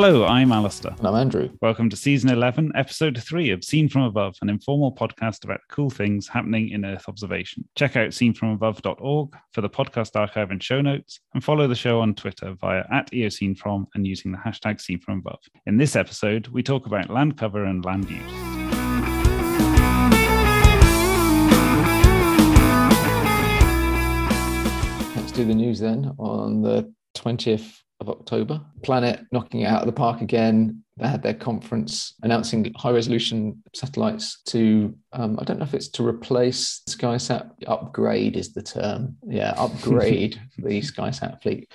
[0.00, 0.94] Hello, I'm Alastair.
[0.96, 1.50] And I'm Andrew.
[1.60, 5.90] Welcome to season 11, episode 3 of Scene From Above, an informal podcast about cool
[5.90, 7.68] things happening in Earth observation.
[7.74, 12.14] Check out scenefromabove.org for the podcast archive and show notes, and follow the show on
[12.14, 15.40] Twitter via at eoscenefrom and using the hashtag scenefromabove.
[15.66, 18.20] In this episode, we talk about land cover and land use.
[25.16, 28.60] Let's do the news then on the 20th of October.
[28.82, 30.82] Planet knocking it out of the park again.
[30.96, 35.88] They had their conference announcing high resolution satellites to, um, I don't know if it's
[35.88, 39.16] to replace SkySat, upgrade is the term.
[39.26, 41.70] Yeah, upgrade the SkySat fleet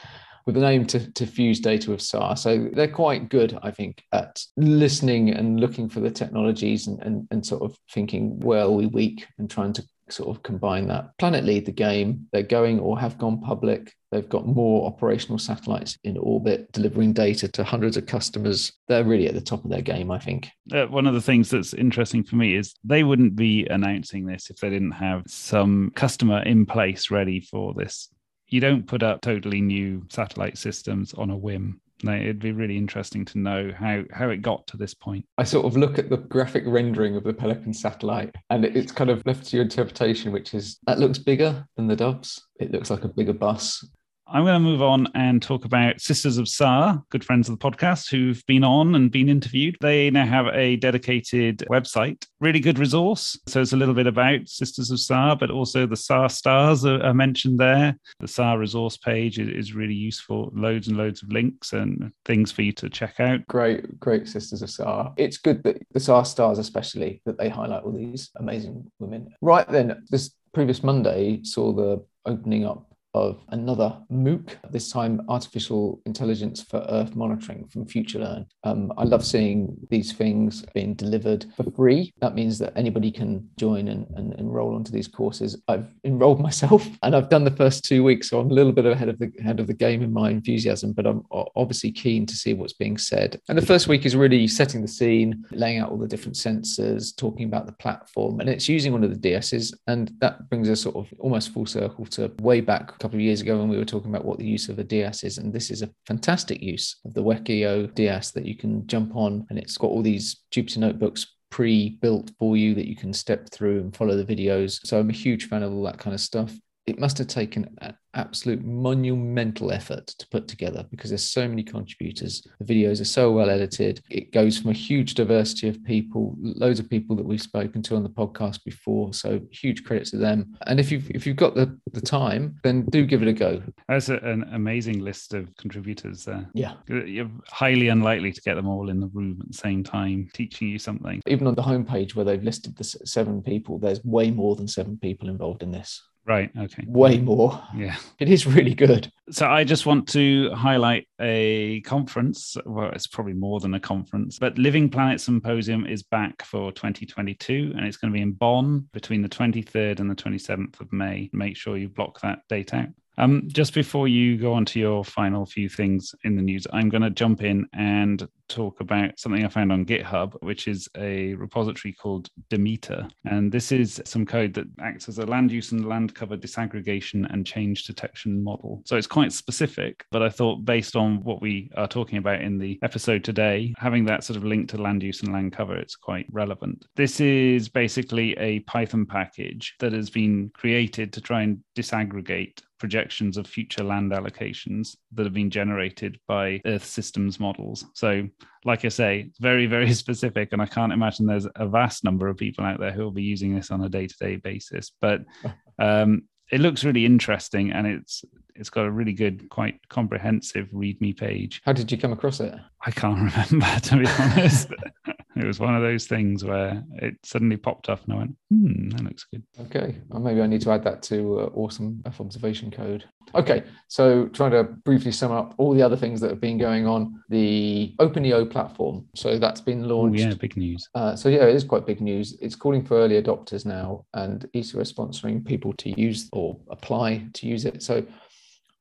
[0.46, 2.36] with an aim to, to fuse data with SAR.
[2.36, 7.28] So they're quite good, I think, at listening and looking for the technologies and, and,
[7.32, 11.18] and sort of thinking, where are we weak and trying to sort of combine that.
[11.18, 12.28] Planet lead the game.
[12.32, 13.94] They're going or have gone public.
[14.14, 18.72] They've got more operational satellites in orbit, delivering data to hundreds of customers.
[18.88, 20.50] They're really at the top of their game, I think.
[20.72, 24.52] Uh, one of the things that's interesting for me is they wouldn't be announcing this
[24.52, 28.10] if they didn't have some customer in place ready for this.
[28.50, 32.78] You don't put up totally new satellite systems on a whim no, it'd be really
[32.78, 35.26] interesting to know how how it got to this point.
[35.38, 39.10] I sort of look at the graphic rendering of the Pelican satellite, and it's kind
[39.10, 42.42] of left to your interpretation, which is that looks bigger than the Doves.
[42.60, 43.88] It looks like a bigger bus.
[44.26, 47.70] I'm going to move on and talk about Sisters of SAR, good friends of the
[47.70, 49.76] podcast who've been on and been interviewed.
[49.82, 53.38] They now have a dedicated website, really good resource.
[53.48, 57.04] So it's a little bit about Sisters of SAR, but also the SAR stars are,
[57.04, 57.98] are mentioned there.
[58.22, 62.52] The SAR resource page is, is really useful, loads and loads of links and things
[62.52, 63.46] for you to check out.
[63.48, 65.14] Great, great Sisters of SAR.
[65.18, 69.34] It's good that the SAR stars, especially, that they highlight all these amazing women.
[69.42, 76.02] Right then, this previous Monday saw the opening up of another MOOC, this time artificial
[76.06, 78.46] intelligence for Earth monitoring from FutureLearn.
[78.64, 82.14] Um, I love seeing these things being delivered for free.
[82.22, 85.62] That means that anybody can join and, and enroll onto these courses.
[85.68, 88.86] I've enrolled myself and I've done the first two weeks, so I'm a little bit
[88.86, 92.36] ahead of the ahead of the game in my enthusiasm, but I'm obviously keen to
[92.36, 93.40] see what's being said.
[93.50, 97.16] And the first week is really setting the scene, laying out all the different sensors,
[97.16, 100.82] talking about the platform, and it's using one of the DIASs, and that brings us
[100.82, 103.84] sort of almost full circle to way back couple of years ago when we were
[103.84, 105.38] talking about what the use of a DIAS is.
[105.38, 109.46] And this is a fantastic use of the WEkEO DIAS that you can jump on
[109.50, 113.82] and it's got all these Jupyter notebooks pre-built for you that you can step through
[113.82, 114.80] and follow the videos.
[114.86, 116.54] So I'm a huge fan of all that kind of stuff.
[116.86, 121.64] It must have taken an absolute monumental effort to put together because there's so many
[121.64, 122.46] contributors.
[122.60, 124.02] The videos are so well edited.
[124.10, 127.96] It goes from a huge diversity of people, loads of people that we've spoken to
[127.96, 129.14] on the podcast before.
[129.14, 130.58] So huge credit to them.
[130.68, 133.62] And if you've if you've got the, the time, then do give it a go.
[133.88, 136.50] That's a, an amazing list of contributors there.
[136.54, 136.74] Yeah.
[136.88, 140.68] You're highly unlikely to get them all in the room at the same time teaching
[140.68, 141.22] you something.
[141.28, 144.98] Even on the homepage where they've listed the seven people, there's way more than seven
[144.98, 146.02] people involved in this.
[146.26, 146.50] Right.
[146.58, 146.86] Okay.
[146.88, 147.26] Way mm.
[147.26, 147.62] more.
[147.76, 147.98] Yeah.
[148.20, 149.12] It is really good.
[149.30, 152.56] So I just want to highlight a conference.
[152.66, 157.74] Well, it's probably more than a conference, but Living Planet Symposium is back for 2022
[157.76, 161.30] and it's going to be in Bonn between the 23rd and the 27th of May.
[161.34, 162.88] Make sure you block that date out.
[163.18, 166.90] Um, just before you go on to your final few things in the news, I'm
[166.90, 171.34] going to jump in and talk about something I found on GitHub, which is a
[171.36, 173.08] repository called Demeter.
[173.26, 177.32] And this is some code that acts as a land use and land cover disaggregation
[177.32, 178.82] and change detection model.
[178.86, 182.58] So it's quite specific, but I thought based on what we are talking about in
[182.58, 185.96] the episode today, having that sort of link to land use and land cover, it's
[185.96, 186.86] quite relevant.
[186.96, 193.38] This is basically a Python package that has been created to try and disaggregate projections
[193.38, 197.86] of future land allocations that have been generated by Earth systems models.
[197.94, 198.28] So,
[198.66, 200.50] like I say, very, very specific.
[200.52, 203.24] And I can't imagine there's a vast number of people out there who will be
[203.24, 204.92] using this on a day to day basis.
[205.00, 205.22] But
[205.80, 208.26] um, it looks really interesting and it's
[208.56, 211.62] it's got a really good, quite comprehensive README page.
[211.66, 212.54] How did you come across it?
[212.86, 213.18] I can't
[213.52, 214.70] remember, to be honest.
[215.36, 218.90] it was one of those things where it suddenly popped up and I went, hmm,
[218.90, 219.44] that looks good.
[219.62, 219.98] Okay.
[220.10, 223.06] Well, maybe I need to add that to uh, awesome F observation code.
[223.36, 223.64] Okay.
[223.88, 227.24] So trying to briefly sum up all the other things that have been going on,
[227.30, 229.08] the OpenEO platform.
[229.16, 230.24] So that's been launched.
[230.24, 230.88] Oh, yeah, big news.
[230.94, 232.38] Uh, so yeah, it is quite big news.
[232.42, 237.26] It's calling for early adopters now and ESA is sponsoring people to use or apply
[237.34, 237.82] to use it.
[237.82, 238.06] So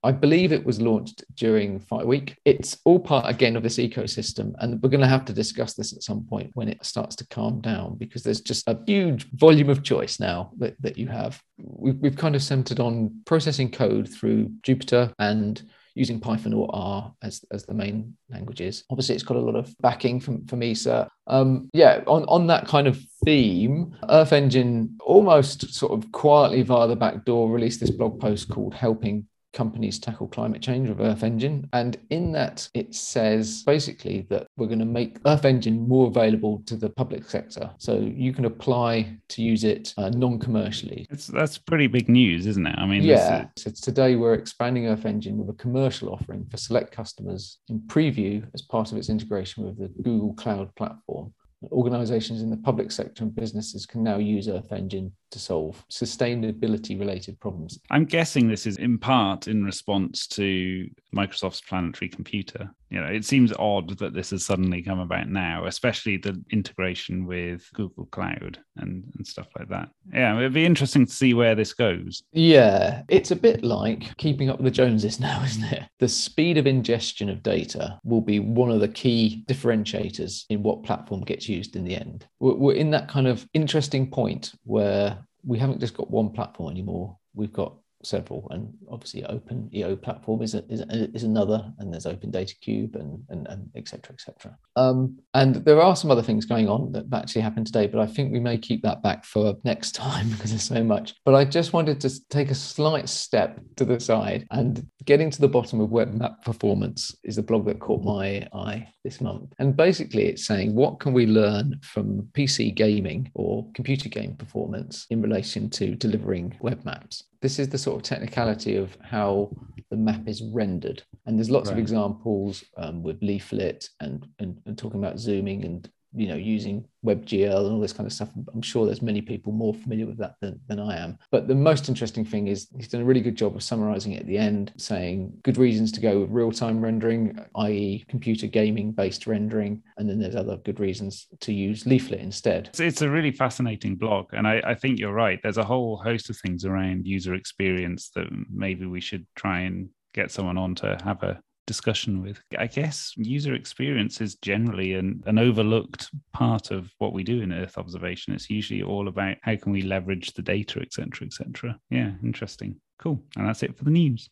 [0.05, 2.37] I believe it was launched during Phi Week.
[2.45, 5.93] It's all part again of this ecosystem, and we're going to have to discuss this
[5.93, 9.71] at some point when it starts to calm down because there's just a huge volume
[9.71, 11.41] of choice now that, that you have.
[11.57, 15.63] We've, we've kind of centered on processing code through Jupyter and
[15.95, 18.85] using Python or R as, as the main languages.
[18.91, 21.09] Obviously, it's got a lot of backing from, from ESA.
[21.27, 26.89] Um, yeah, on, on that kind of theme, Earth Engine almost sort of quietly via
[26.89, 31.23] the back door released this blog post called Helping companies tackle climate change with Earth
[31.23, 31.69] Engine.
[31.73, 36.63] And in that, it says basically that we're going to make Earth Engine more available
[36.67, 37.71] to the public sector.
[37.79, 41.07] So you can apply to use it uh, non commercially.
[41.29, 42.75] That's pretty big news, isn't it?
[42.79, 43.47] I mean, yeah.
[43.57, 48.45] So today we're expanding Earth Engine with a commercial offering for select customers in preview
[48.55, 51.33] as part of its integration with the Google Cloud platform.
[51.71, 56.99] Organizations in the public sector and businesses can now use Earth Engine to solve sustainability
[56.99, 57.79] related problems.
[57.91, 62.71] I'm guessing this is in part in response to Microsoft's planetary computer.
[62.91, 67.25] You know, it seems odd that this has suddenly come about now, especially the integration
[67.25, 69.89] with Google Cloud and, and stuff like that.
[70.13, 72.23] Yeah, it'd be interesting to see where this goes.
[72.33, 75.85] Yeah, it's a bit like keeping up with the Joneses now, isn't it?
[76.01, 80.83] The speed of ingestion of data will be one of the key differentiators in what
[80.83, 82.27] platform gets used in the end.
[82.41, 87.19] We're in that kind of interesting point where we haven't just got one platform anymore.
[87.35, 91.93] We've got several, and obviously Open EO platform is, a, is, a, is another, and
[91.93, 94.57] there's Open Data Cube and and, and et cetera, et cetera.
[94.77, 98.07] Um, and there are some other things going on that actually happened today, but I
[98.07, 101.15] think we may keep that back for next time because there's so much.
[101.25, 105.41] But I just wanted to take a slight step to the side and getting to
[105.41, 109.53] the bottom of web map performance is a blog that caught my eye this month.
[109.59, 115.07] And basically, it's saying what can we learn from PC gaming or computer game performance
[115.11, 117.25] in relation to delivering web maps?
[117.43, 119.51] This is the sort of technicality of how
[119.91, 121.03] the map is rendered.
[121.27, 121.75] And there's lots right.
[121.75, 126.85] of examples um, with Leaflet and, and, and talking about zooming and you know using
[127.05, 128.31] WebGL and all this kind of stuff.
[128.53, 131.19] I'm sure there's many people more familiar with that than, than I am.
[131.31, 134.21] But the most interesting thing is he's done a really good job of summarizing it
[134.21, 139.83] at the end, saying good reasons to go with real-time rendering, i.e., computer gaming-based rendering,
[139.97, 142.71] and then there's other good reasons to use Leaflet instead.
[142.79, 145.41] It's a really fascinating blog, and I, I think you're right.
[145.43, 149.89] There's a whole host of things around user experience that maybe we should try and
[150.15, 152.41] get someone on to have a discussion with.
[152.59, 157.53] I guess user experience is generally an, an overlooked part of what we do in
[157.53, 158.35] Earth observation.
[158.35, 161.79] It's usually all about how can we leverage the data, etc., etc.
[161.91, 162.77] Yeah, interesting.
[162.99, 163.23] Cool.
[163.37, 164.29] And that's it for the news.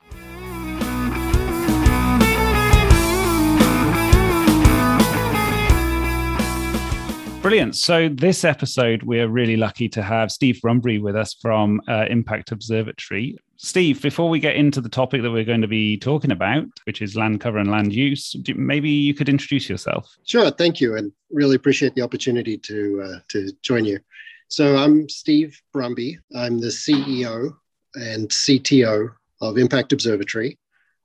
[7.43, 7.75] Brilliant.
[7.75, 12.05] So, this episode, we are really lucky to have Steve Brumby with us from uh,
[12.11, 13.39] Impact Observatory.
[13.63, 17.03] Steve, before we get into the topic that we're going to be talking about, which
[17.03, 20.17] is land cover and land use, maybe you could introduce yourself.
[20.25, 20.51] Sure.
[20.51, 20.97] Thank you.
[20.97, 24.01] And really appreciate the opportunity to, uh, to join you.
[24.49, 26.17] So, I'm Steve Brumby.
[26.35, 27.55] I'm the CEO
[27.97, 29.11] and CTO
[29.43, 30.59] of Impact Observatory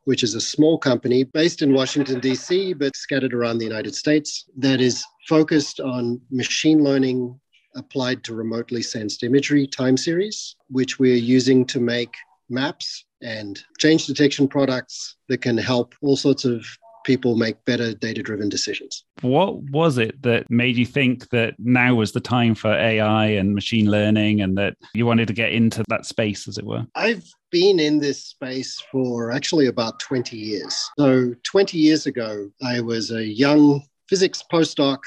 [0.06, 4.46] which is a small company based in Washington, D.C., but scattered around the United States,
[4.56, 7.40] that is focused on machine learning
[7.75, 12.16] applied to remotely sensed imagery time series, which we're using to make
[12.50, 16.66] maps and change detection products that can help all sorts of
[17.06, 19.06] people make better data driven decisions.
[19.21, 23.54] What was it that made you think that now was the time for AI and
[23.54, 26.85] machine learning and that you wanted to get into that space, as it were?
[26.95, 30.90] I've been in this space for actually about 20 years.
[30.97, 34.99] So, 20 years ago, I was a young physics postdoc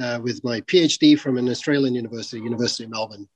[0.00, 3.28] uh, with my PhD from an Australian university, University of Melbourne.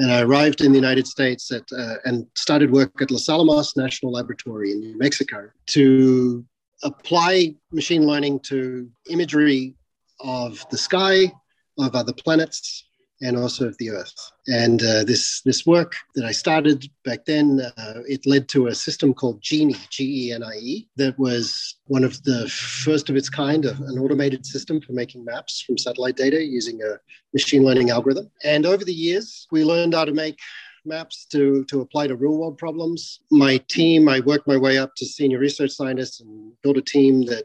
[0.00, 3.76] And I arrived in the United States at, uh, and started work at Los Alamos
[3.76, 6.42] National Laboratory in New Mexico to
[6.82, 9.74] apply machine learning to imagery
[10.20, 11.30] of the sky,
[11.78, 12.88] of other planets,
[13.22, 14.14] and also of the Earth.
[14.46, 18.74] And uh, this this work that I started back then, uh, it led to a
[18.74, 23.98] system called Genie, G-E-N-I-E, that was one of the first of its kind, of an
[23.98, 26.98] automated system for making maps from satellite data using a
[27.32, 28.30] machine learning algorithm.
[28.44, 30.38] And over the years, we learned how to make
[30.84, 33.20] maps to, to apply to real world problems.
[33.30, 37.26] My team, I worked my way up to senior research scientist and built a team
[37.26, 37.44] that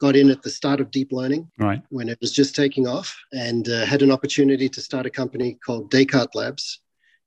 [0.00, 1.82] got in at the start of deep learning right.
[1.90, 5.58] when it was just taking off and uh, had an opportunity to start a company
[5.64, 6.80] called Descartes Labs.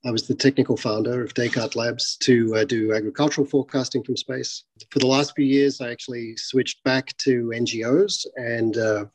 [0.04, 4.64] I was the technical founder of Descartes Labs to uh, do agricultural forecasting from space.
[4.90, 9.06] For the last few years, I actually switched back to NGOs and uh,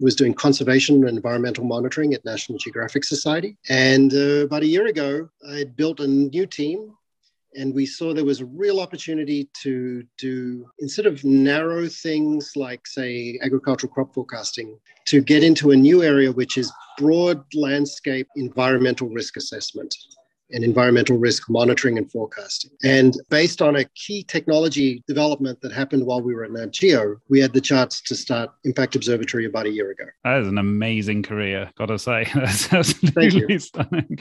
[0.00, 3.56] was doing conservation and environmental monitoring at National Geographic Society.
[3.68, 6.92] And uh, about a year ago, I built a new team
[7.56, 12.86] and we saw there was a real opportunity to do instead of narrow things like
[12.86, 19.08] say agricultural crop forecasting to get into a new area which is broad landscape environmental
[19.08, 19.94] risk assessment
[20.50, 22.70] and environmental risk monitoring and forecasting.
[22.82, 27.16] And based on a key technology development that happened while we were at Nat Geo,
[27.28, 30.04] we had the chance to start Impact Observatory about a year ago.
[30.24, 32.28] That is an amazing career, gotta say.
[32.34, 34.18] That's absolutely stunning.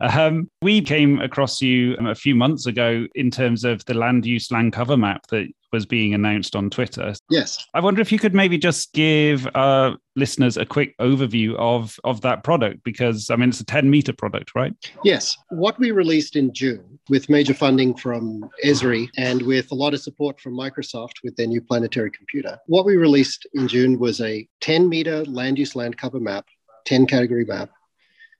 [0.00, 4.50] Um, we came across you a few months ago in terms of the land use
[4.50, 7.12] land cover map that was being announced on Twitter.
[7.28, 7.66] Yes.
[7.74, 12.22] I wonder if you could maybe just give our listeners a quick overview of, of
[12.22, 14.72] that product because, I mean, it's a 10 meter product, right?
[15.04, 15.36] Yes.
[15.50, 20.00] What we released in June with major funding from Esri and with a lot of
[20.00, 24.48] support from Microsoft with their new planetary computer, what we released in June was a
[24.62, 26.46] 10 meter land use land cover map,
[26.86, 27.68] 10 category map.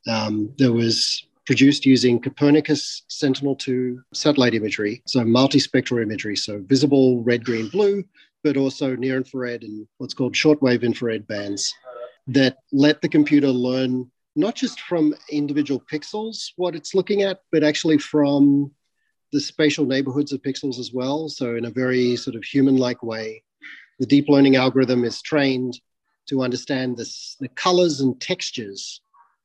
[0.09, 7.23] Um, there was produced using Copernicus Sentinel 2 satellite imagery, so multispectral imagery, so visible
[7.23, 8.05] red, green, blue,
[8.43, 11.73] but also near infrared and what's called shortwave infrared bands
[12.27, 17.65] that let the computer learn not just from individual pixels what it's looking at, but
[17.65, 18.71] actually from
[19.33, 21.29] the spatial neighborhoods of pixels as well.
[21.29, 23.43] So, in a very sort of human like way,
[23.99, 25.81] the deep learning algorithm is trained
[26.29, 29.01] to understand this, the colors and textures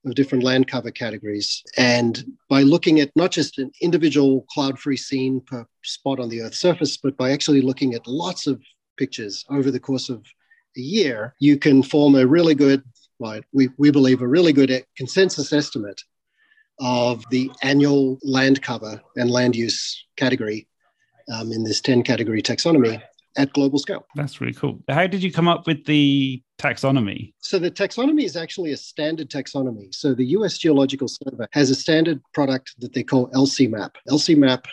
[0.05, 1.63] of different land cover categories.
[1.77, 6.41] And by looking at not just an individual cloud free scene per spot on the
[6.41, 8.62] Earth's surface, but by actually looking at lots of
[8.98, 10.25] pictures over the course of
[10.77, 12.84] a year, you can form a really good,
[13.20, 16.01] well, we, we believe, a really good consensus estimate
[16.79, 20.67] of the annual land cover and land use category
[21.31, 23.01] um, in this 10 category taxonomy
[23.38, 24.05] at global scale.
[24.15, 24.84] That's really cool.
[24.89, 27.33] How did you come up with the taxonomy?
[27.39, 29.93] So the taxonomy is actually a standard taxonomy.
[29.93, 33.91] So the US Geological Survey has a standard product that they call LCMAP.
[34.09, 34.65] LCMAP,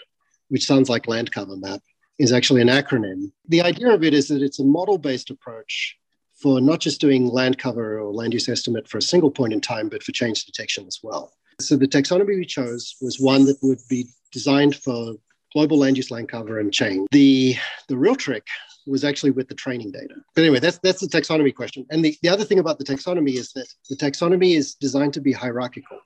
[0.48, 1.80] which sounds like land cover map,
[2.18, 3.32] is actually an acronym.
[3.48, 5.96] The idea of it is that it's a model-based approach
[6.34, 9.60] for not just doing land cover or land use estimate for a single point in
[9.60, 11.32] time, but for change detection as well.
[11.60, 15.14] So the taxonomy we chose was one that would be designed for
[15.52, 17.08] global land use, land cover, and change.
[17.10, 17.56] The
[17.88, 18.46] the real trick
[18.86, 20.14] was actually with the training data.
[20.34, 21.86] But anyway, that's that's the taxonomy question.
[21.90, 25.20] And the, the other thing about the taxonomy is that the taxonomy is designed to
[25.20, 25.98] be hierarchical.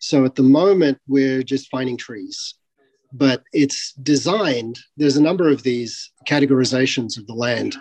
[0.00, 2.54] So at the moment, we're just finding trees.
[3.12, 7.74] But it's designed, there's a number of these categorizations of the land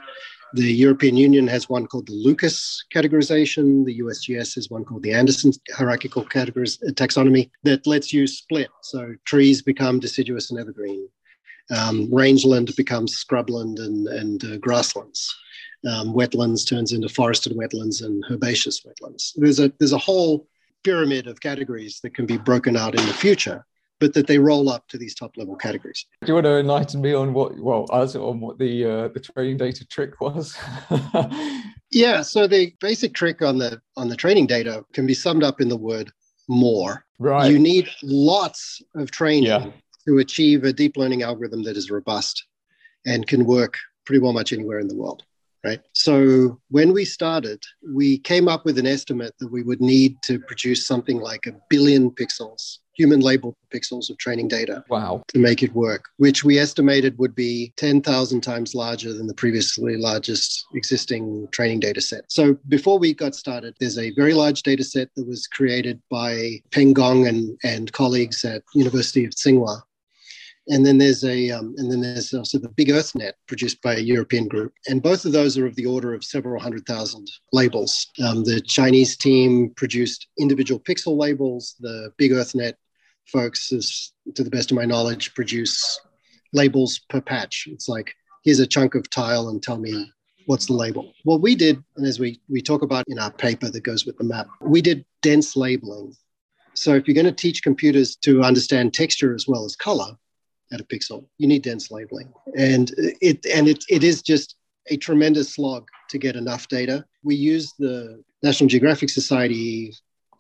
[0.53, 3.85] the European Union has one called the Lucas categorization.
[3.85, 8.69] The USGS has one called the Anderson hierarchical categories uh, taxonomy that lets you split.
[8.81, 11.09] So trees become deciduous and evergreen.
[11.75, 15.35] Um, rangeland becomes scrubland and, and uh, grasslands.
[15.87, 19.31] Um, wetlands turns into forested wetlands and herbaceous wetlands.
[19.35, 20.47] There's a there's a whole
[20.83, 23.65] pyramid of categories that can be broken out in the future
[23.99, 26.05] but that they roll up to these top level categories.
[26.21, 29.19] Do you want to enlighten me on what, well, us on what the uh, the
[29.19, 30.57] training data trick was?
[31.91, 35.61] yeah, so the basic trick on the on the training data can be summed up
[35.61, 36.11] in the word
[36.47, 37.05] more.
[37.19, 37.51] Right.
[37.51, 39.71] You need lots of training yeah.
[40.07, 42.45] To achieve a deep learning algorithm that is robust
[43.05, 45.23] and can work pretty well much anywhere in the world.
[45.63, 45.81] Right.
[45.93, 47.61] So when we started,
[47.93, 51.55] we came up with an estimate that we would need to produce something like a
[51.69, 54.83] billion pixels human labeled pixels of training data.
[54.89, 55.21] Wow.
[55.29, 59.97] To make it work, which we estimated would be 10,000 times larger than the previously
[59.97, 62.23] largest existing training data set.
[62.27, 66.61] So before we got started, there's a very large data set that was created by
[66.71, 69.81] Peng Gong and, and colleagues at University of Tsinghua
[70.69, 73.95] and then there's a um, and then there's also the Big Earth Net produced by
[73.95, 77.29] a European group, and both of those are of the order of several hundred thousand
[77.53, 78.07] labels.
[78.23, 81.75] Um, the Chinese team produced individual pixel labels.
[81.79, 82.77] The Big Earth Net
[83.27, 85.99] folks, is, to the best of my knowledge, produce
[86.53, 87.67] labels per patch.
[87.69, 90.11] It's like, here's a chunk of tile and tell me
[90.45, 91.13] what's the label.
[91.23, 94.17] What we did, and as we, we talk about in our paper that goes with
[94.17, 96.13] the map, we did dense labeling.
[96.73, 100.15] So if you're going to teach computers to understand texture as well as color
[100.71, 102.31] at a pixel, you need dense labeling.
[102.55, 104.55] And it and it, it is just
[104.89, 107.05] a tremendous slog to get enough data.
[107.23, 109.93] We use the National Geographic Society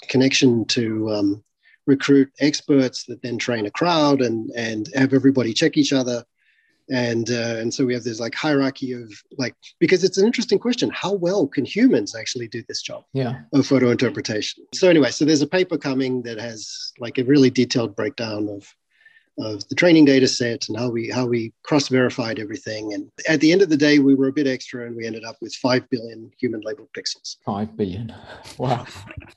[0.07, 1.43] connection to um,
[1.85, 6.23] recruit experts that then train a crowd and and have everybody check each other.
[6.89, 10.59] And uh, and so we have this like hierarchy of like because it's an interesting
[10.59, 10.89] question.
[10.89, 13.41] How well can humans actually do this job yeah.
[13.53, 14.65] of photo interpretation?
[14.73, 18.73] So anyway so there's a paper coming that has like a really detailed breakdown of
[19.39, 23.39] of the training data set and how we how we cross verified everything and at
[23.39, 25.53] the end of the day we were a bit extra and we ended up with
[25.55, 28.13] 5 billion human labeled pixels 5 billion
[28.57, 28.85] wow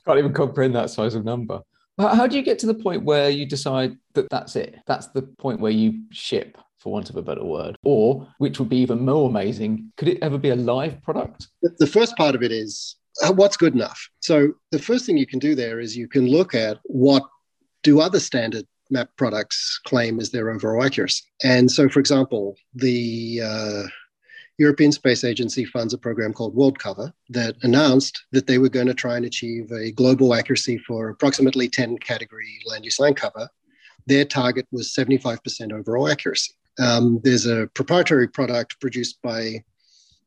[0.06, 1.60] can't even comprehend that size of number
[2.08, 4.76] how do you get to the point where you decide that that's it?
[4.86, 8.68] That's the point where you ship, for want of a better word, or which would
[8.68, 11.48] be even more amazing, could it ever be a live product?
[11.62, 14.08] The first part of it is uh, what's good enough.
[14.20, 17.24] So the first thing you can do there is you can look at what
[17.82, 21.24] do other standard map products claim as their overall accuracy.
[21.42, 23.82] And so, for example, the uh,
[24.58, 28.94] European Space Agency funds a program called WorldCover that announced that they were going to
[28.94, 33.48] try and achieve a global accuracy for approximately 10 category land use land cover.
[34.06, 36.52] Their target was 75% overall accuracy.
[36.78, 39.64] Um, there's a proprietary product produced by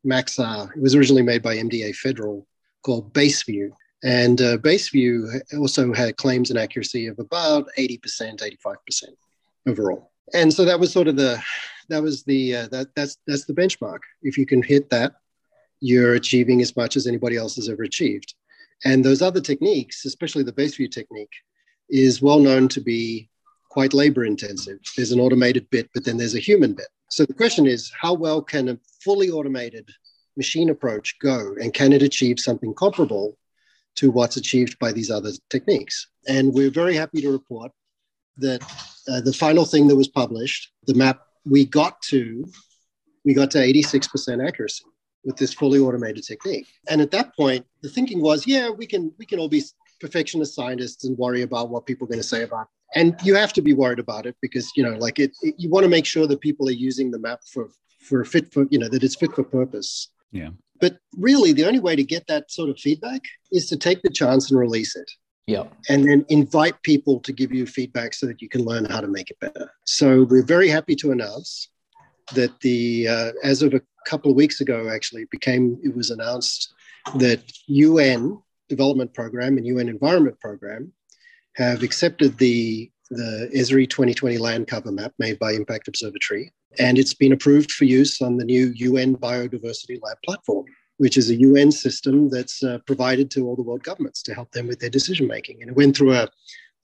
[0.04, 0.68] Maxar.
[0.76, 2.46] It was originally made by MDA Federal
[2.82, 3.70] called BaseVue.
[4.04, 9.04] And uh, BaseVue also had claims and accuracy of about 80%, 85%
[9.66, 10.12] overall.
[10.34, 11.42] And so that was sort of the
[11.88, 14.00] that was the uh, that that's that's the benchmark.
[14.22, 15.14] If you can hit that,
[15.80, 18.34] you're achieving as much as anybody else has ever achieved.
[18.84, 21.32] And those other techniques, especially the BaseVue technique,
[21.88, 23.30] is well known to be
[23.70, 24.78] quite labor intensive.
[24.96, 26.88] There's an automated bit, but then there's a human bit.
[27.10, 29.88] So the question is, how well can a fully automated
[30.36, 33.36] machine approach go, and can it achieve something comparable
[33.96, 36.08] to what's achieved by these other techniques?
[36.28, 37.72] And we're very happy to report
[38.38, 38.62] that
[39.08, 42.44] uh, the final thing that was published, the map we got to,
[43.24, 44.84] we got to 86% accuracy
[45.24, 46.66] with this fully automated technique.
[46.88, 49.62] And at that point, the thinking was, yeah, we can we can all be
[50.00, 52.62] perfectionist scientists and worry about what people are going to say about.
[52.62, 52.98] It.
[52.98, 55.70] And you have to be worried about it because you know, like it, it, you
[55.70, 57.70] want to make sure that people are using the map for
[58.00, 60.08] for fit for you know that it's fit for purpose.
[60.30, 60.50] Yeah.
[60.84, 64.10] But really, the only way to get that sort of feedback is to take the
[64.10, 65.10] chance and release it.
[65.46, 65.64] Yeah.
[65.88, 69.08] And then invite people to give you feedback so that you can learn how to
[69.08, 69.70] make it better.
[69.86, 71.70] So we're very happy to announce
[72.34, 76.10] that the uh, as of a couple of weeks ago, actually, it became it was
[76.10, 76.74] announced
[77.14, 80.92] that UN Development Program and UN Environment Program
[81.54, 87.14] have accepted the the ESRI 2020 land cover map made by Impact Observatory, and it's
[87.14, 90.66] been approved for use on the new UN Biodiversity Lab platform
[90.98, 94.50] which is a UN system that's uh, provided to all the world governments to help
[94.52, 95.60] them with their decision making.
[95.60, 96.28] And it went through a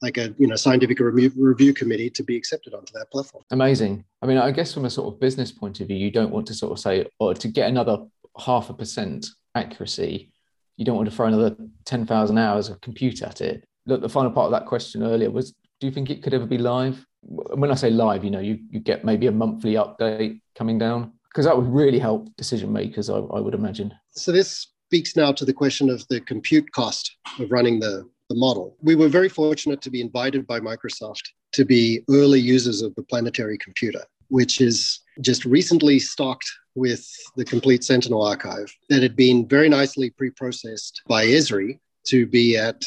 [0.01, 3.43] like a you know scientific review, review committee to be accepted onto that platform.
[3.51, 4.03] Amazing.
[4.21, 6.47] I mean, I guess from a sort of business point of view, you don't want
[6.47, 7.99] to sort of say, or to get another
[8.39, 10.31] half a percent accuracy,
[10.75, 11.55] you don't want to throw another
[11.85, 13.63] ten thousand hours of compute at it.
[13.85, 16.45] Look, the final part of that question earlier was, do you think it could ever
[16.45, 17.05] be live?
[17.23, 21.11] When I say live, you know, you, you get maybe a monthly update coming down
[21.29, 23.93] because that would really help decision makers, I, I would imagine.
[24.11, 28.35] So this speaks now to the question of the compute cost of running the, the
[28.35, 28.77] model.
[28.81, 33.03] We were very fortunate to be invited by Microsoft to be early users of the
[33.03, 39.47] planetary computer, which is just recently stocked with the complete Sentinel archive that had been
[39.47, 42.83] very nicely pre-processed by Esri to be at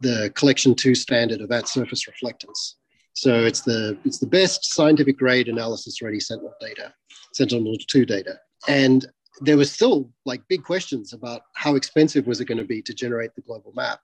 [0.00, 2.74] the collection two standard of at surface reflectance.
[3.14, 6.92] So it's the it's the best scientific grade analysis ready Sentinel data,
[7.34, 8.38] Sentinel-2 data.
[8.68, 9.06] And
[9.40, 12.94] there was still like big questions about how expensive was it going to be to
[12.94, 14.00] generate the global map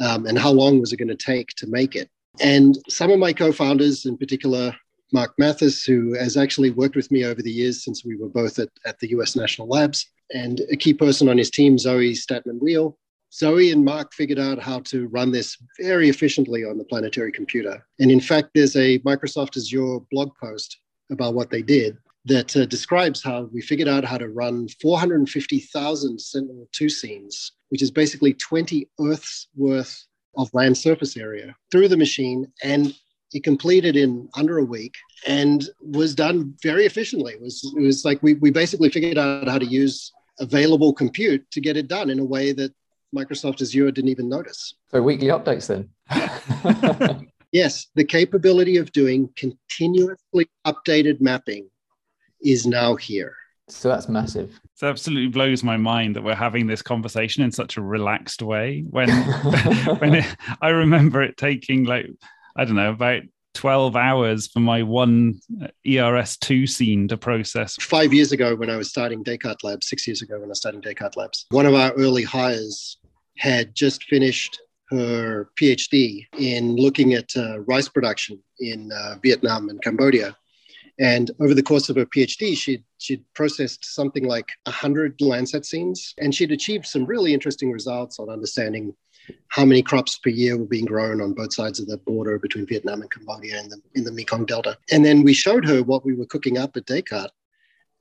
[0.00, 2.08] um, and how long was it going to take to make it.
[2.40, 4.76] And some of my co-founders, in particular,
[5.12, 8.58] Mark Mathis, who has actually worked with me over the years since we were both
[8.58, 12.58] at, at the US National Labs, and a key person on his team, Zoe Statman
[12.60, 12.98] Weil,
[13.32, 17.86] Zoe and Mark figured out how to run this very efficiently on the planetary computer.
[17.98, 20.78] And in fact, there's a Microsoft Azure blog post
[21.10, 26.20] about what they did that uh, describes how we figured out how to run 450,000
[26.20, 32.46] Sentinel-2 scenes, which is basically 20 Earth's worth of land surface area through the machine.
[32.62, 32.94] And
[33.32, 34.94] it completed in under a week
[35.26, 37.34] and was done very efficiently.
[37.34, 41.50] It was, it was like we, we basically figured out how to use available compute
[41.50, 42.72] to get it done in a way that
[43.14, 44.74] Microsoft Azure didn't even notice.
[44.90, 47.28] So weekly updates then.
[47.52, 51.68] yes, the capability of doing continuously updated mapping
[52.40, 53.34] is now here.
[53.68, 54.58] So that's massive.
[54.80, 58.84] It absolutely blows my mind that we're having this conversation in such a relaxed way.
[58.88, 59.10] When
[59.98, 62.06] when it, I remember it taking like
[62.56, 63.22] I don't know about
[63.58, 65.40] 12 hours for my one
[65.84, 67.74] ERS2 scene to process.
[67.80, 70.58] Five years ago, when I was starting Descartes Labs, six years ago, when I was
[70.58, 72.98] starting Descartes Labs, one of our early hires
[73.36, 79.82] had just finished her PhD in looking at uh, rice production in uh, Vietnam and
[79.82, 80.36] Cambodia.
[81.00, 86.14] And over the course of her PhD, she'd, she'd processed something like 100 Landsat scenes,
[86.18, 88.94] and she'd achieved some really interesting results on understanding
[89.48, 92.66] how many crops per year were being grown on both sides of the border between
[92.66, 94.76] Vietnam and Cambodia in the, in the Mekong Delta.
[94.90, 97.32] And then we showed her what we were cooking up at Descartes.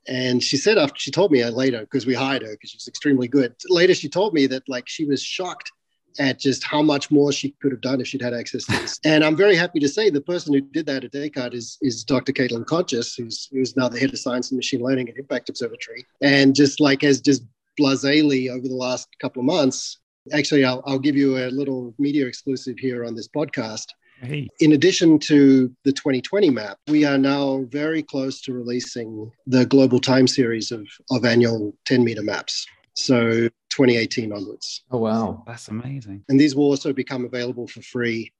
[0.07, 2.87] And she said after she told me later, because we hired her because she was
[2.87, 3.55] extremely good.
[3.67, 5.71] Later, she told me that like she was shocked
[6.19, 8.99] at just how much more she could have done if she'd had access to this.
[9.03, 12.03] And I'm very happy to say the person who did that at Descartes is, is
[12.03, 12.31] Dr.
[12.31, 16.05] Caitlin Kontgis, who's, who's now the head of science and machine learning at Impact Observatory.
[16.21, 17.43] And just like has just
[17.77, 19.99] blasely over the last couple of months,
[20.33, 23.85] actually, I'll, I'll give you a little media exclusive here on this podcast.
[24.21, 24.47] Hey.
[24.59, 29.99] In addition to the 2020 map, we are now very close to releasing the global
[29.99, 32.65] time series of, of annual 10 meter maps.
[32.95, 34.83] So 2018 onwards.
[34.89, 35.43] Oh, wow.
[35.45, 36.23] That's amazing.
[36.29, 38.31] And these will also become available for free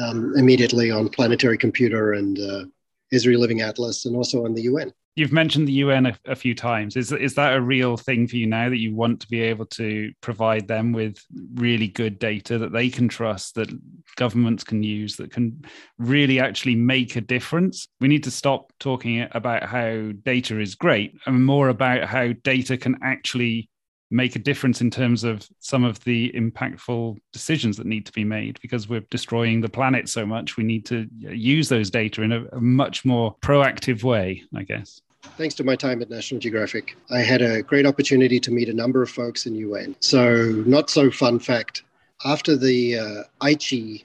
[0.00, 2.64] um, immediately on Planetary Computer and uh,
[3.12, 4.92] Esri Living Atlas and also on the UN.
[5.16, 6.96] You've mentioned the UN a, a, few times.
[6.96, 9.66] Is is that a real thing for you now that you want to be able
[9.66, 13.68] to provide them with really good data that they can trust, that
[14.16, 15.64] governments can use, that can
[15.98, 17.88] really actually make a difference?
[18.00, 22.76] We need to stop talking about how data is great and more about how data
[22.76, 23.68] can actually
[24.10, 28.24] make a difference in terms of some of the impactful decisions that need to be
[28.24, 32.32] made because we're destroying the planet so much we need to use those data in
[32.32, 35.02] a, a, much more proactive way i guess.
[35.36, 38.72] Thanks to my time at national geographic i had a great opportunity to meet a
[38.72, 41.82] number of folks in un so not so fun fact
[42.24, 44.04] after the uh, aichi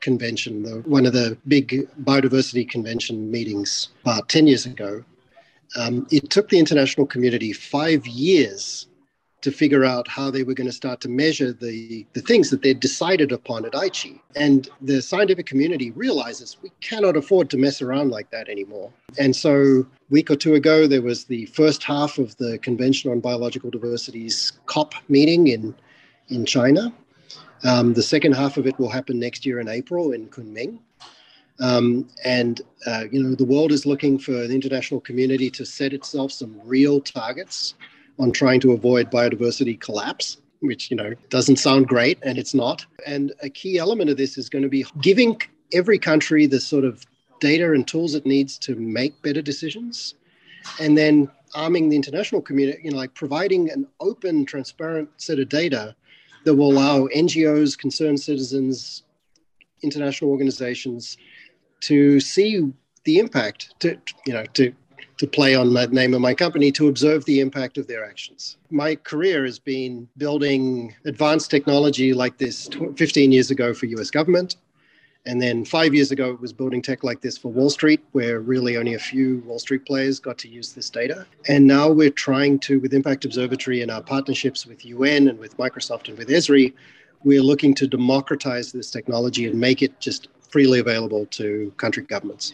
[0.00, 5.04] convention the, one of the big biodiversity convention meetings about 10 years ago
[5.74, 8.86] um, it took the international community five years
[9.42, 12.62] to figure out how they were going to start to measure the, the things that
[12.62, 14.18] they'd decided upon at Aichi.
[14.36, 18.90] And the scientific community realizes we cannot afford to mess around like that anymore.
[19.18, 23.10] And so, a week or two ago, there was the first half of the Convention
[23.10, 25.74] on Biological Diversity's COP meeting in,
[26.28, 26.92] in China.
[27.64, 30.78] Um, the second half of it will happen next year in April in Kunming.
[31.60, 35.92] Um, and uh, you know the world is looking for the international community to set
[35.92, 37.74] itself some real targets
[38.18, 42.86] on trying to avoid biodiversity collapse which you know doesn't sound great and it's not.
[43.06, 45.40] And a key element of this is going to be giving
[45.72, 47.04] every country the sort of
[47.40, 50.14] data and tools it needs to make better decisions
[50.80, 55.48] and then arming the international community you know like providing an open transparent set of
[55.48, 55.94] data
[56.44, 59.02] that will allow ngos concerned citizens
[59.82, 61.16] international organizations
[61.80, 62.72] to see
[63.04, 64.72] the impact to you know to
[65.18, 68.56] to play on the name of my company to observe the impact of their actions.
[68.70, 74.56] My career has been building advanced technology like this 15 years ago for US government.
[75.24, 78.40] And then five years ago, it was building tech like this for Wall Street, where
[78.40, 81.24] really only a few Wall Street players got to use this data.
[81.46, 85.56] And now we're trying to, with Impact Observatory and our partnerships with UN and with
[85.58, 86.74] Microsoft and with Esri,
[87.22, 92.52] we're looking to democratize this technology and make it just freely available to country governments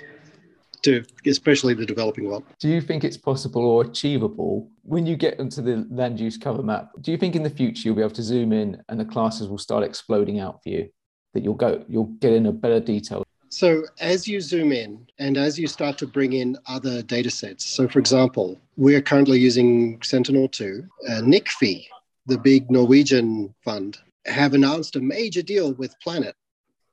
[0.83, 2.45] to especially the developing world.
[2.59, 6.63] Do you think it's possible or achievable when you get onto the land use cover
[6.63, 6.91] map?
[7.01, 9.49] Do you think in the future you'll be able to zoom in and the classes
[9.49, 10.89] will start exploding out for you?
[11.35, 13.25] That you'll go, you'll get in a better detail.
[13.51, 17.65] So as you zoom in and as you start to bring in other data sets,
[17.65, 21.87] so for example, we're currently using Sentinel-2, uh, NICFI,
[22.27, 26.35] the big Norwegian fund, have announced a major deal with Planet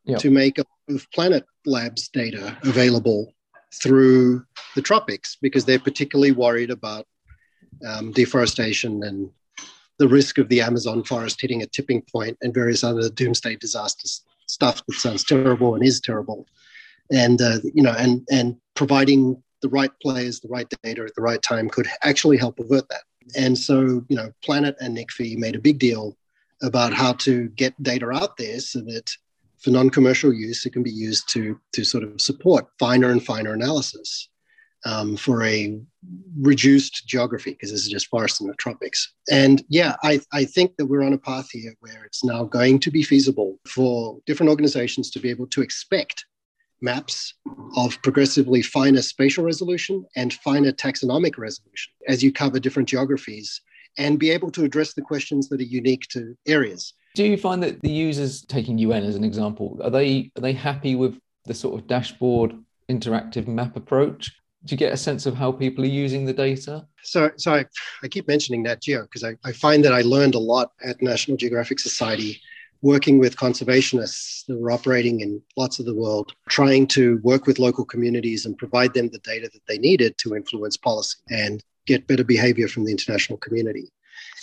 [0.06, 0.20] yep.
[0.20, 0.58] to make
[1.14, 3.34] Planet Labs data available
[3.82, 7.08] through the tropics because they're particularly worried about
[7.86, 9.30] um, deforestation and
[9.98, 14.24] the risk of the Amazon forest hitting a tipping point and various other doomsday disasters
[14.48, 16.48] stuff that sounds terrible and is terrible.
[17.12, 21.22] And uh, you know, and and providing the right players, the right data at the
[21.22, 23.04] right time could actually help avert that.
[23.36, 26.16] And so, you know, Planet and NICFI made a big deal
[26.62, 29.12] about how to get data out there so that
[29.66, 33.52] for non-commercial use, it can be used to, to sort of support finer and finer
[33.52, 34.30] analysis
[34.86, 35.82] um, for a
[36.40, 39.12] reduced geography, because this is just forests in the tropics.
[39.32, 42.78] And yeah, I, I think that we're on a path here where it's now going
[42.82, 46.26] to be feasible for different organizations to be able to expect
[46.82, 47.34] maps
[47.76, 53.62] of progressively finer spatial resolution and finer taxonomic resolution as you cover different geographies
[53.98, 56.94] and be able to address the questions that are unique to areas.
[57.16, 60.52] Do you find that the users, taking UN as an example, are they are they
[60.52, 62.54] happy with the sort of dashboard
[62.90, 64.34] interactive map approach?
[64.66, 66.86] Do you get a sense of how people are using the data?
[67.04, 67.66] So, so I,
[68.04, 71.02] I keep mentioning Nat Geo because I, I find that I learned a lot at
[71.02, 72.42] National Geographic Society
[72.82, 77.60] working with conservationists that were operating in lots of the world, trying to work with
[77.60, 82.08] local communities and provide them the data that they needed to influence policy and get
[82.08, 83.90] better behavior from the international community.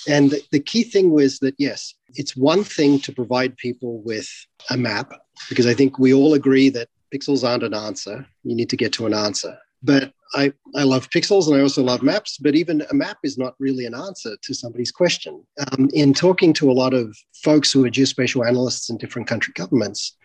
[0.08, 4.28] And the, the key thing was that, yes, it's one thing to provide people with
[4.70, 5.12] a map,
[5.48, 8.26] because I think we all agree that pixels aren't an answer.
[8.42, 9.58] You need to get to an answer.
[9.82, 13.36] But I, I love pixels and I also love maps, but even a map is
[13.36, 15.44] not really an answer to somebody's question.
[15.72, 19.52] Um, in talking to a lot of folks who are geospatial analysts in different country
[19.54, 20.16] governments,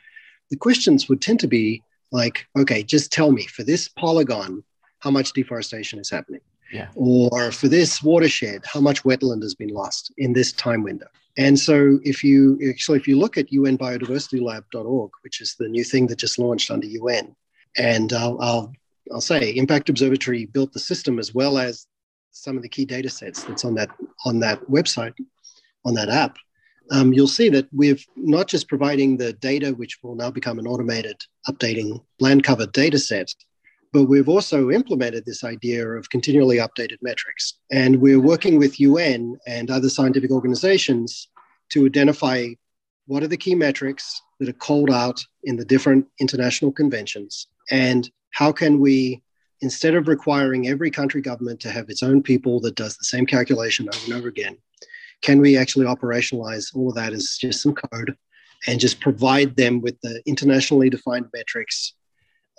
[0.49, 4.63] the questions would tend to be like, okay, just tell me for this polygon,
[4.99, 6.41] how much deforestation is happening?
[6.71, 6.87] Yeah.
[6.95, 11.07] Or for this watershed, how much wetland has been lost in this time window?
[11.37, 16.07] And so if you actually if you look at unbiodiversitylab.org, which is the new thing
[16.07, 17.35] that just launched under UN,
[17.77, 18.73] and I'll, I'll
[19.13, 21.85] I'll say Impact Observatory built the system as well as
[22.31, 23.89] some of the key data sets that's on that
[24.25, 25.13] on that website,
[25.85, 26.37] on that app.
[26.89, 30.67] Um, you'll see that we're not just providing the data, which will now become an
[30.67, 33.33] automated updating land cover data set,
[33.93, 37.53] but we've also implemented this idea of continually updated metrics.
[37.71, 41.29] And we're working with UN and other scientific organizations
[41.69, 42.49] to identify
[43.07, 48.09] what are the key metrics that are called out in the different international conventions and
[48.31, 49.21] how can we
[49.61, 53.25] instead of requiring every country government to have its own people that does the same
[53.25, 54.57] calculation over and over again
[55.21, 58.15] can we actually operationalize all of that as just some code
[58.67, 61.93] and just provide them with the internationally defined metrics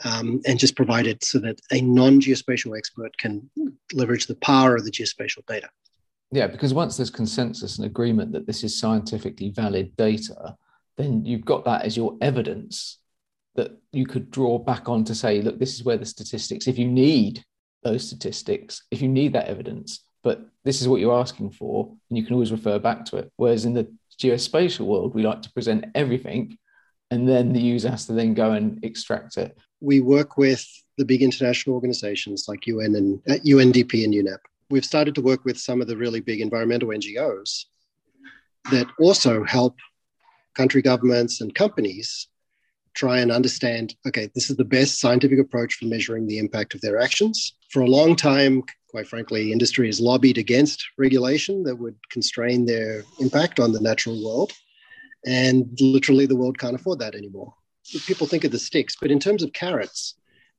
[0.04, 3.48] um, and just provide it so that a non-geospatial expert can
[3.92, 5.68] leverage the power of the geospatial data
[6.30, 10.56] yeah because once there's consensus and agreement that this is scientifically valid data
[10.96, 12.98] then you've got that as your evidence
[13.58, 16.78] that you could draw back on to say, look, this is where the statistics, if
[16.78, 17.44] you need
[17.82, 22.16] those statistics, if you need that evidence, but this is what you're asking for, and
[22.16, 23.32] you can always refer back to it.
[23.36, 26.56] Whereas in the geospatial world, we like to present everything,
[27.10, 29.58] and then the user has to then go and extract it.
[29.80, 34.38] We work with the big international organizations like UN and uh, UNDP and UNEP.
[34.70, 37.64] We've started to work with some of the really big environmental NGOs
[38.70, 39.76] that also help
[40.54, 42.28] country governments and companies
[42.94, 46.80] try and understand okay, this is the best scientific approach for measuring the impact of
[46.80, 47.54] their actions.
[47.70, 53.04] For a long time, quite frankly, industry has lobbied against regulation that would constrain their
[53.20, 54.52] impact on the natural world.
[55.26, 57.54] And literally, the world can't afford that anymore.
[58.06, 60.14] People think of the sticks, but in terms of carrots,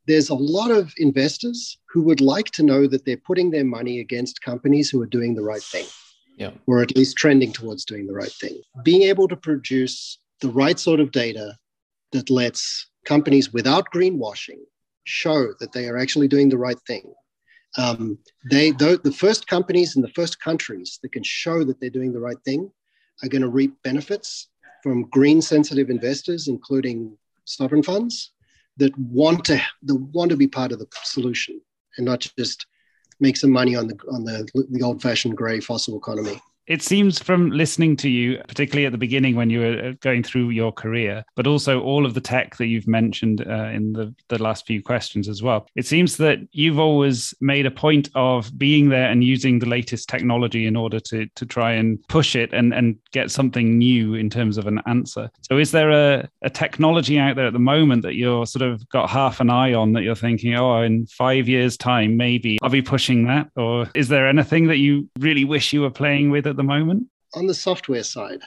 [0.07, 3.99] there's a lot of investors who would like to know that they're putting their money
[3.99, 5.85] against companies who are doing the right thing.
[6.37, 6.51] Yeah.
[6.67, 8.61] Or at least trending towards doing the right thing.
[8.83, 11.57] Being able to produce the right sort of data
[12.11, 14.59] that lets companies without greenwashing
[15.03, 17.13] show that they are actually doing the right thing.
[17.77, 18.17] Um,
[18.49, 22.19] they, the first companies in the first countries that can show that they're doing the
[22.19, 22.71] right thing
[23.21, 24.47] are going to reap benefits
[24.83, 28.31] from green sensitive investors, including sovereign funds
[28.77, 31.59] that want to that want to be part of the solution
[31.97, 32.65] and not just
[33.19, 36.41] make some money on the on the, the old fashioned gray fossil economy.
[36.69, 40.21] It seems from listening to you, particularly at the beginning when you were uh, going
[40.21, 44.13] through your career, but also all of the tech that you've mentioned uh, in the,
[44.27, 48.55] the last few questions as well, it seems that you've always made a point of
[48.55, 52.53] being there and using the latest technology in order to, to try and push it
[52.53, 55.27] and, and get something new in terms of an answer.
[55.41, 58.88] So, is there a, a technology out there at the moment that you're sort of
[58.89, 62.69] got half an eye on that you're thinking, oh, in five years' time, maybe I'll
[62.69, 63.49] be pushing that?
[63.55, 67.07] Or is there anything that you really wish you were playing with at the moment?
[67.35, 68.41] On the software side,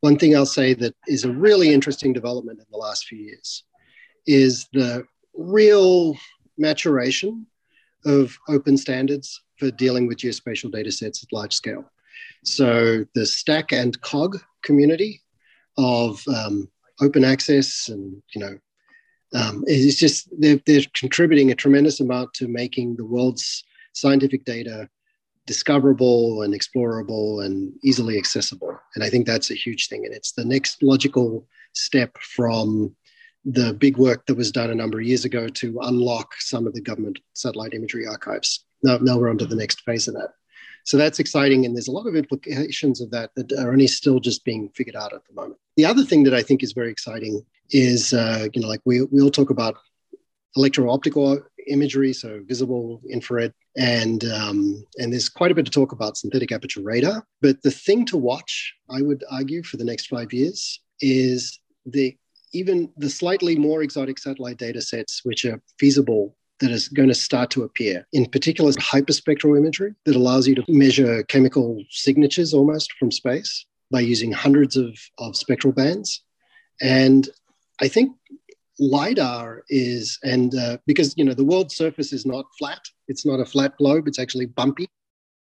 [0.00, 3.64] one thing I'll say that is a really interesting development in the last few years
[4.26, 6.16] is the real
[6.56, 7.46] maturation
[8.06, 11.84] of open standards for dealing with geospatial data sets at large scale.
[12.44, 15.20] So the STAC and COG community
[15.76, 16.70] of um,
[17.02, 18.54] open access and you know
[19.34, 24.88] um, it's just they're, they're contributing a tremendous amount to making the world's scientific data
[25.46, 28.78] discoverable and explorable and easily accessible.
[28.94, 30.04] And I think that's a huge thing.
[30.04, 32.94] And it's the next logical step from
[33.44, 36.74] the big work that was done a number of years ago to unlock some of
[36.74, 38.64] the government satellite imagery archives.
[38.82, 40.30] Now, now we're on to the next phase of that.
[40.84, 41.64] So that's exciting.
[41.64, 44.96] And there's a lot of implications of that that are only still just being figured
[44.96, 45.58] out at the moment.
[45.76, 49.02] The other thing that I think is very exciting is, uh, you know, like we,
[49.02, 49.76] we all talk about
[50.56, 56.16] electro-optical imagery, so visible, infrared, and um, and there's quite a bit to talk about
[56.16, 57.24] synthetic aperture radar.
[57.40, 62.16] But the thing to watch, I would argue, for the next five years is the
[62.52, 67.14] even the slightly more exotic satellite data sets which are feasible that is going to
[67.14, 68.06] start to appear.
[68.12, 74.00] In particular, hyperspectral imagery that allows you to measure chemical signatures almost from space by
[74.00, 76.22] using hundreds of, of spectral bands.
[76.80, 77.28] And
[77.80, 78.16] I think
[78.78, 83.40] lidar is and uh, because you know the world's surface is not flat it's not
[83.40, 84.86] a flat globe it's actually bumpy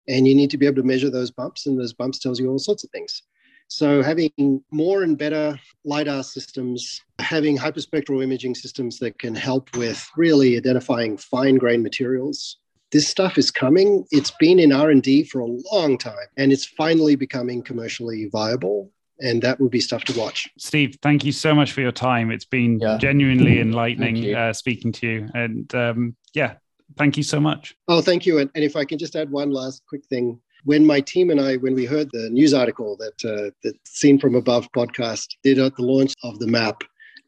[0.08, 2.50] and you need to be able to measure those bumps and those bumps tells you
[2.50, 3.22] all sorts of things.
[3.68, 10.06] So having more and better lidar systems having hyperspectral imaging systems that can help with
[10.16, 12.58] really identifying fine grained materials
[12.90, 14.04] this stuff is coming.
[14.10, 19.42] It's been in r&d for a long time and it's finally becoming commercially viable and
[19.42, 20.48] that would be stuff to watch.
[20.58, 22.30] Steve, thank you so much for your time.
[22.30, 22.98] It's been yeah.
[22.98, 26.54] genuinely enlightening uh, speaking to you, and um, yeah,
[26.96, 27.74] thank you so much.
[27.88, 28.38] Oh, thank you.
[28.38, 31.40] And, and if I can just add one last quick thing, when my team and
[31.40, 35.58] I, when we heard the news article that uh, that Scene from Above podcast did
[35.58, 36.82] at the launch of the map,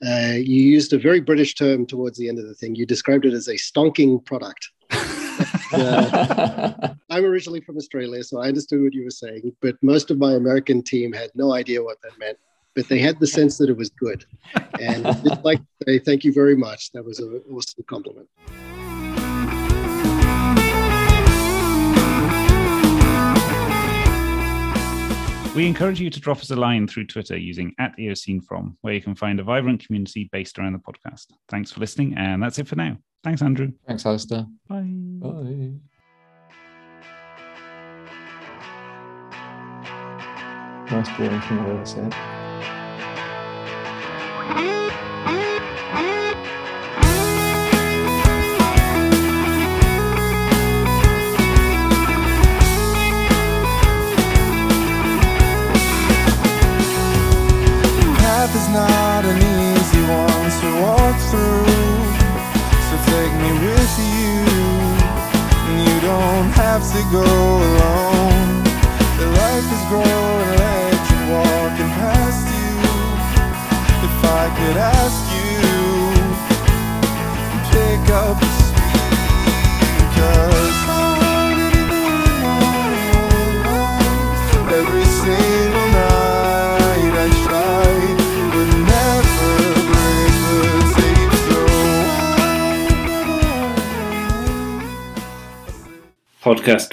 [0.06, 2.74] uh, you used a very British term towards the end of the thing.
[2.74, 4.70] You described it as a stonking product.
[5.80, 10.18] Uh, I'm originally from Australia, so I understood what you were saying, but most of
[10.18, 12.38] my American team had no idea what that meant.
[12.74, 14.24] But they had the sense that it was good.
[14.80, 16.90] And I'd just like to say thank you very much.
[16.90, 18.28] That was an awesome compliment.
[25.54, 29.00] We encourage you to drop us a line through Twitter using at EOSceneFrom, where you
[29.00, 31.26] can find a vibrant community based around the podcast.
[31.48, 32.96] Thanks for listening, and that's it for now.
[33.24, 33.72] Thanks, Andrew.
[33.86, 34.46] Thanks, Alastair.
[34.68, 34.82] Bye.
[34.82, 35.72] Bye.
[40.90, 42.14] Most boring thing I've ever said.